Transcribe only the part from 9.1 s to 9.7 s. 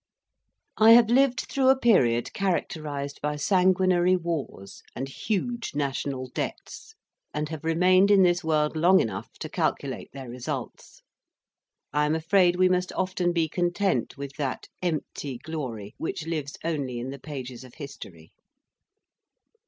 to